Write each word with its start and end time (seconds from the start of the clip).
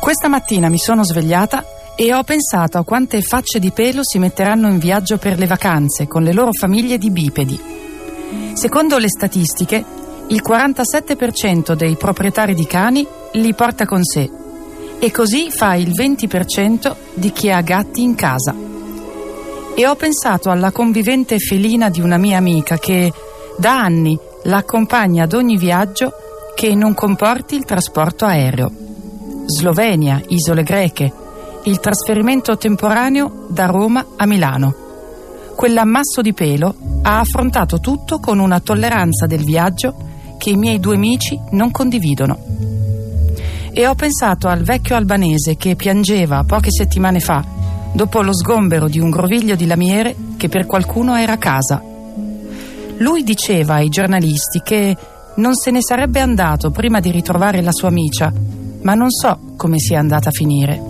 Questa 0.00 0.28
mattina 0.28 0.70
mi 0.70 0.78
sono 0.78 1.04
svegliata 1.04 1.62
e 1.94 2.14
ho 2.14 2.22
pensato 2.22 2.78
a 2.78 2.84
quante 2.84 3.20
facce 3.20 3.58
di 3.58 3.70
pelo 3.70 4.00
si 4.02 4.18
metteranno 4.18 4.66
in 4.68 4.78
viaggio 4.78 5.18
per 5.18 5.38
le 5.38 5.46
vacanze 5.46 6.06
con 6.08 6.22
le 6.22 6.32
loro 6.32 6.52
famiglie 6.52 6.96
di 6.96 7.10
bipedi. 7.10 7.60
Secondo 8.54 8.96
le 8.96 9.10
statistiche, 9.10 9.84
il 10.28 10.42
47% 10.42 11.74
dei 11.74 11.96
proprietari 11.96 12.54
di 12.54 12.66
cani 12.66 13.06
li 13.32 13.52
porta 13.52 13.84
con 13.84 14.02
sé 14.02 14.28
e 14.98 15.10
così 15.10 15.50
fa 15.50 15.74
il 15.74 15.90
20% 15.90 16.96
di 17.12 17.30
chi 17.30 17.50
ha 17.50 17.60
gatti 17.60 18.02
in 18.02 18.14
casa. 18.14 18.54
E 19.74 19.86
ho 19.86 19.94
pensato 19.96 20.48
alla 20.48 20.72
convivente 20.72 21.38
felina 21.38 21.90
di 21.90 22.00
una 22.00 22.16
mia 22.16 22.38
amica 22.38 22.78
che 22.78 23.12
da 23.58 23.78
anni 23.82 24.18
la 24.44 24.56
accompagna 24.56 25.24
ad 25.24 25.34
ogni 25.34 25.58
viaggio 25.58 26.14
che 26.54 26.74
non 26.74 26.94
comporti 26.94 27.54
il 27.54 27.66
trasporto 27.66 28.24
aereo. 28.24 28.79
Slovenia, 29.50 30.22
isole 30.28 30.62
greche, 30.62 31.12
il 31.64 31.80
trasferimento 31.80 32.56
temporaneo 32.56 33.46
da 33.48 33.66
Roma 33.66 34.06
a 34.16 34.26
Milano. 34.26 34.74
Quell'ammasso 35.56 36.22
di 36.22 36.32
pelo 36.32 36.74
ha 37.02 37.18
affrontato 37.18 37.80
tutto 37.80 38.18
con 38.18 38.38
una 38.38 38.60
tolleranza 38.60 39.26
del 39.26 39.44
viaggio 39.44 39.94
che 40.38 40.50
i 40.50 40.56
miei 40.56 40.80
due 40.80 40.94
amici 40.94 41.38
non 41.50 41.70
condividono. 41.70 42.38
E 43.72 43.86
ho 43.86 43.94
pensato 43.94 44.48
al 44.48 44.62
vecchio 44.62 44.96
albanese 44.96 45.56
che 45.56 45.76
piangeva 45.76 46.44
poche 46.44 46.70
settimane 46.70 47.20
fa 47.20 47.44
dopo 47.92 48.22
lo 48.22 48.32
sgombero 48.32 48.88
di 48.88 49.00
un 49.00 49.10
groviglio 49.10 49.56
di 49.56 49.66
lamiere 49.66 50.14
che 50.36 50.48
per 50.48 50.66
qualcuno 50.66 51.16
era 51.16 51.36
casa. 51.38 51.82
Lui 52.98 53.22
diceva 53.22 53.74
ai 53.74 53.88
giornalisti 53.88 54.60
che 54.62 54.96
non 55.36 55.54
se 55.54 55.70
ne 55.70 55.80
sarebbe 55.82 56.20
andato 56.20 56.70
prima 56.70 57.00
di 57.00 57.10
ritrovare 57.10 57.62
la 57.62 57.72
sua 57.72 57.88
amicia, 57.88 58.32
ma 58.82 58.94
non 58.94 59.10
so 59.10 59.54
come 59.56 59.78
sia 59.78 59.98
andata 59.98 60.28
a 60.28 60.32
finire. 60.32 60.80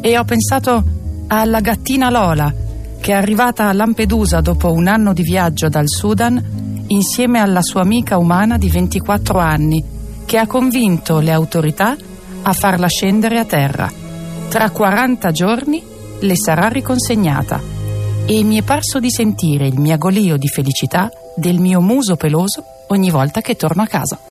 E 0.00 0.18
ho 0.18 0.24
pensato 0.24 0.84
alla 1.28 1.60
gattina 1.60 2.10
Lola, 2.10 2.52
che 3.00 3.12
è 3.12 3.14
arrivata 3.14 3.68
a 3.68 3.72
Lampedusa 3.72 4.40
dopo 4.40 4.72
un 4.72 4.86
anno 4.86 5.12
di 5.12 5.22
viaggio 5.22 5.68
dal 5.68 5.88
Sudan 5.88 6.84
insieme 6.88 7.40
alla 7.40 7.62
sua 7.62 7.82
amica 7.82 8.18
umana 8.18 8.58
di 8.58 8.68
24 8.68 9.38
anni, 9.38 9.84
che 10.24 10.38
ha 10.38 10.46
convinto 10.46 11.18
le 11.18 11.32
autorità 11.32 11.96
a 12.42 12.52
farla 12.52 12.86
scendere 12.86 13.38
a 13.38 13.44
terra. 13.44 13.90
Tra 14.48 14.70
40 14.70 15.30
giorni 15.32 15.82
le 16.20 16.36
sarà 16.36 16.68
riconsegnata 16.68 17.60
e 18.26 18.42
mi 18.42 18.58
è 18.58 18.62
parso 18.62 18.98
di 18.98 19.10
sentire 19.10 19.66
il 19.66 19.78
miagolio 19.78 20.36
di 20.36 20.48
felicità 20.48 21.10
del 21.36 21.58
mio 21.58 21.80
muso 21.80 22.16
peloso 22.16 22.64
ogni 22.88 23.10
volta 23.10 23.40
che 23.40 23.56
torno 23.56 23.82
a 23.82 23.86
casa. 23.86 24.18